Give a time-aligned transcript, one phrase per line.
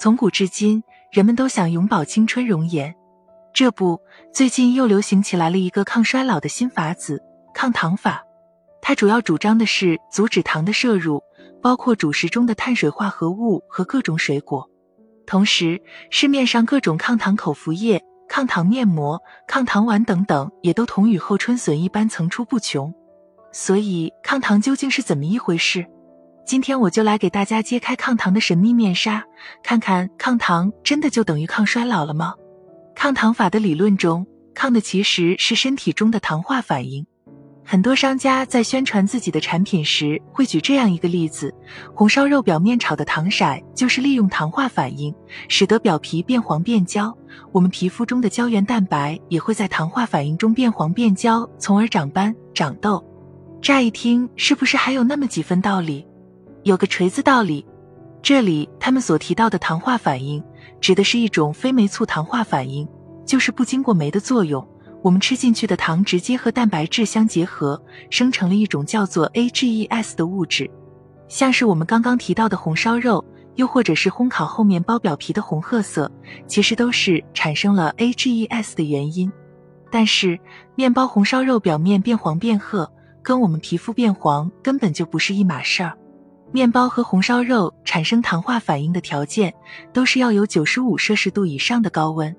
[0.00, 2.94] 从古至今，人们都想永葆青春容颜。
[3.52, 4.00] 这不，
[4.32, 8.24] 最近又流行起来了一个抗衰老的新法子——抗糖法。
[8.80, 11.22] 它主要主张的是阻止糖的摄入，
[11.60, 14.70] 包括主食中的碳水化合物和各种水果。
[15.26, 22.90] 同时，市面上各种抗糖口服液、抗糖面膜、抗糖丸等等，也都同雨后春笋一般层出不穷。
[23.52, 25.84] 所以，抗糖究竟是怎么一回事？
[26.46, 29.24] 今天我就来给大家揭开抗糖的神秘面纱，
[29.62, 32.34] 看看抗糖真的就等于抗衰老了吗？
[32.94, 37.06] 抗糖法的理论中，抗的其实是身体中的糖化反应。
[37.64, 41.54] 很多商家在宣传自己的产品时，会举这样一个例子：
[41.94, 43.44] 红烧肉表面炒的糖色，
[43.76, 45.14] 就是利用糖化反应，
[45.46, 47.16] 使得表皮变黄变焦。
[47.52, 53.04] 我们皮肤中的胶原蛋白也会在糖化反应中变黄变焦，从而长斑、长痘。
[53.62, 56.04] 乍一听，是不是还有那么几分道理？
[56.62, 57.64] 有个锤子道理，
[58.22, 60.42] 这里他们所提到的糖化反应，
[60.80, 62.86] 指的是一种非酶促糖化反应，
[63.24, 64.66] 就是不经过酶的作用，
[65.02, 70.70] 我们吃进去的糖直接和蛋白质相结合，生成了一种叫做 AGEs 的物质。
[71.28, 76.10] 像是我们刚刚提到的红烧肉，又或者是烘烤后面包表皮的红褐色，
[76.46, 79.32] 其实都是产生了 AGEs 的原因。
[79.90, 80.38] 但是
[80.74, 82.90] 面包红烧肉表面变黄变褐，
[83.22, 85.96] 跟我们皮肤变黄根本就不是一码事儿。
[86.52, 89.54] 面包和红烧肉产生糖化反应的条件，
[89.92, 92.34] 都是要有九十五摄氏度以上的高温。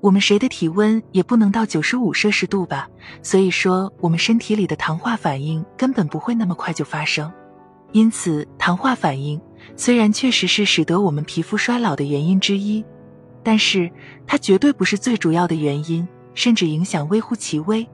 [0.00, 2.88] 我们谁的体温也不能到九十五摄氏度吧？
[3.22, 7.30] 所以说，我们身体里的糖化反应根本不会那么快就发生。
[7.92, 9.40] 因此，糖化反应
[9.76, 12.82] 虽然确实是使得我们皮肤衰老的原因之一，
[13.44, 13.90] 但是
[14.26, 17.86] 它绝对不是最主要的原因，甚至影响微乎其微。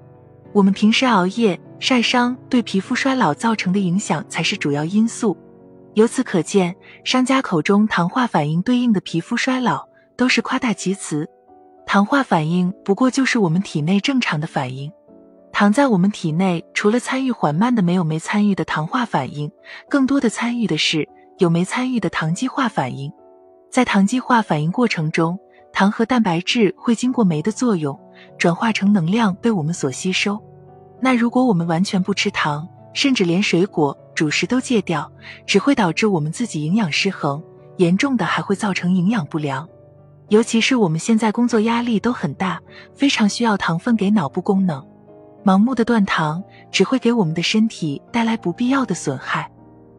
[0.52, 5.36] 我们平时熬夜、晒伤对皮肤衰老造成的影响才是主要因素。
[5.94, 9.86] 由此可见，商家口中糖化反应对应的皮肤衰老
[10.16, 11.28] 都是夸大其词。
[11.86, 14.92] 糖化反应不过就是我们体内正常的反应。
[15.50, 19.50] 糖在我们体内除了参与缓慢的没有酶参与的糖化反应，
[19.88, 21.08] 更多的参与的是
[21.38, 23.10] 有酶参与的糖基化反应。
[23.70, 25.38] 在糖基化反应过程中，
[25.72, 27.98] 糖和蛋白质会经过酶的作用，
[28.38, 30.40] 转化成能量被我们所吸收。
[31.00, 35.08] 那如果我们完全不吃糖，甚至连水果、主食都戒掉，
[35.46, 37.40] 只会导致我们自己营养失衡，
[37.76, 39.68] 严重的还会造成营养不良。
[40.28, 42.60] 尤其是我们现在工作压力都很大，
[42.96, 44.84] 非常需要糖分给脑部功能，
[45.44, 46.42] 盲目的断糖
[46.72, 49.48] 只会给我们的身体带来不必要的损害。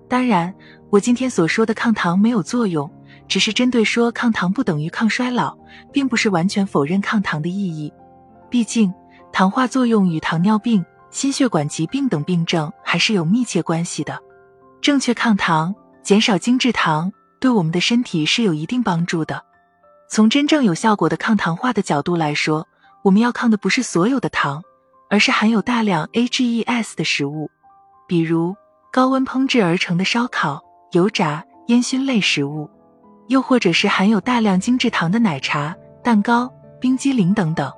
[0.10, 0.54] 当然，
[0.90, 2.92] 我今天所说的抗糖没有作用，
[3.26, 5.58] 只是针对说抗糖不等于抗衰老，
[5.94, 7.94] 并不是完全否认抗糖的意义。
[8.50, 8.94] 毕竟，
[9.32, 10.84] 糖化作用与糖尿病。
[11.12, 14.20] 心血管疾病等病症还是有密切关系的。
[14.82, 19.44] 正确抗糖，减少精制糖，对我们的身体是有一定帮助的。
[20.10, 22.68] 从真正有效果的抗糖化的角度来说，
[23.04, 24.62] 我们要抗的不是所有的糖，
[25.10, 27.50] 而是含有大量 AGEs 的食物，
[28.08, 28.56] 比如
[28.92, 30.62] 高温烹制而成的烧烤、
[30.94, 32.70] 油炸、烟熏类食物，
[33.28, 37.72] 又或者是含有大量精制糖的奶茶、蛋糕、冰激凌等等。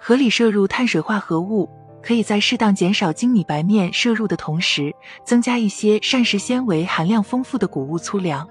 [0.00, 1.68] 合理摄入碳水化合物。
[2.04, 4.94] 可以在适当减少精米白面摄入的同时，
[5.24, 8.46] 增加一些膳食纤维含量丰富的谷物粗粮。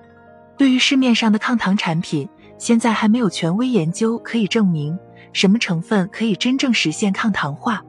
[0.57, 2.27] 对于市面上的抗糖产品，
[2.57, 4.97] 现在还没有权威研究可以证明
[5.33, 7.79] 什么成分可以真正实现抗糖化。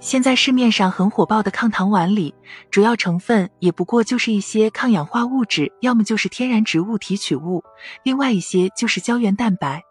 [0.00, 2.34] 现在市面上很火爆的抗糖丸里，
[2.70, 7.62] 主要成分也不过就是一些抗氧化物质，要么就是天然植物提取物，
[8.02, 9.82] 另外一些就是胶原蛋白。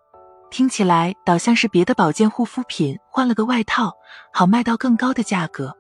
[0.52, 3.94] 听起来倒像是别的保健护肤品换了个外套，
[4.34, 5.74] 好卖到更高的价格。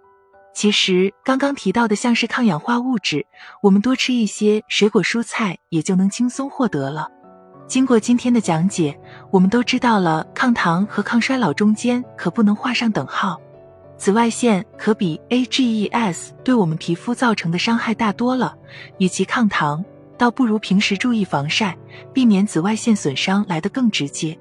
[0.54, 3.26] 其实刚刚提到的像是抗氧化物质，
[3.62, 7.09] 我们多吃一些水果蔬菜也就能轻松获得了。
[7.68, 8.98] 经过今天的讲解，
[9.30, 13.42] 我们都知道了抗糖和抗衰老中间可不能画上等号。
[13.98, 18.56] 紫外线可比 AGEs 对我们皮肤造成的伤害大多了，
[19.00, 19.84] 与其抗糖，
[20.18, 21.78] 倒不如平时注意防晒，
[22.14, 24.38] 避免紫外线损伤来得更直接。